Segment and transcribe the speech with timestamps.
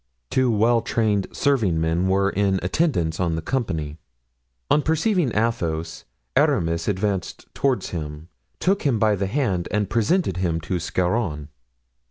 [0.31, 3.99] Two well trained servingmen were in attendance on the company.
[4.71, 8.27] On perceiving Athos, Aramis advanced toward him,
[8.59, 11.49] took him by the hand and presented him to Scarron.